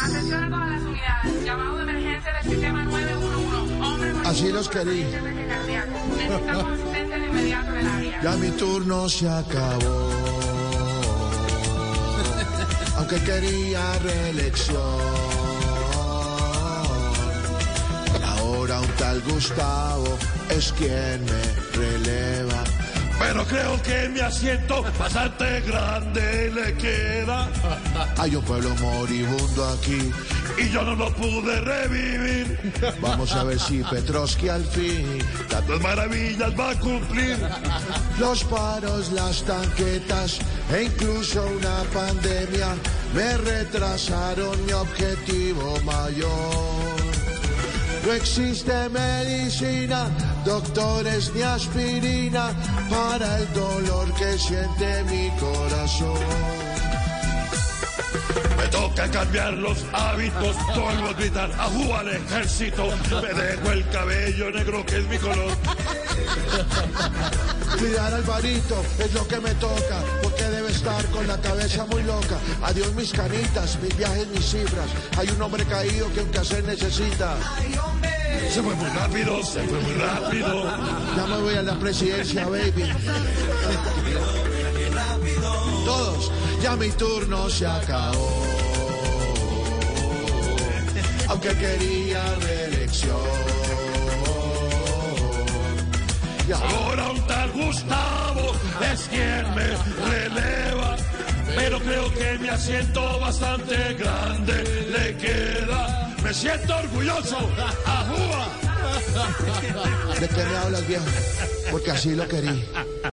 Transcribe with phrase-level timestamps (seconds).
[0.00, 1.44] Atención a todas las unidades.
[1.44, 3.74] Llamado de emergencia del sistema 911.
[3.82, 5.02] Hombre Así los querí.
[5.04, 5.90] ataque cardíaco.
[6.16, 8.22] Necesitamos asistencia de inmediato del área.
[8.22, 10.10] Ya mi turno se acabó.
[12.96, 14.78] Aunque quería reelección.
[18.38, 20.16] Ahora un tal Gustavo
[20.50, 22.64] es quien me releva.
[23.22, 27.48] Pero creo que mi asiento bastante grande le queda.
[28.18, 30.10] Hay un pueblo moribundo aquí.
[30.58, 32.58] Y yo no lo pude revivir.
[33.00, 35.18] Vamos a ver si Petrovsky al fin.
[35.48, 37.38] Tantas maravillas va a cumplir.
[38.18, 40.40] Los paros, las tanquetas
[40.72, 42.74] e incluso una pandemia
[43.14, 46.81] me retrasaron mi objetivo mayor.
[48.04, 50.10] No existe medicina,
[50.44, 52.50] doctores ni aspirina
[52.90, 56.18] para el dolor que siente mi corazón.
[58.56, 62.88] Me toca cambiar los hábitos, vuelvo a gritar a al ejército.
[63.22, 65.52] Me dejo el cabello negro que es mi color.
[67.82, 72.04] Cuidar al varito es lo que me toca, porque debe estar con la cabeza muy
[72.04, 72.38] loca.
[72.62, 74.86] Adiós mis canitas, mis viajes, mis cifras.
[75.18, 77.36] Hay un hombre caído que un hacer necesita.
[78.52, 80.62] Se fue muy rápido, se fue muy rápido.
[81.16, 82.88] Ya me voy a la presidencia, baby.
[85.84, 86.30] Todos,
[86.62, 88.46] ya mi turno se acabó.
[91.26, 94.01] Aunque quería reelección.
[96.50, 98.52] Ahora un tal Gustavo
[98.92, 99.68] es quien me
[100.10, 100.96] releva.
[101.54, 106.12] Pero creo que mi asiento bastante grande le queda.
[106.22, 107.38] Me siento orgulloso.
[107.86, 108.48] ¡Ajúa!
[110.18, 111.04] ¿De qué me hablas, viejo?
[111.70, 112.54] Porque así lo quería.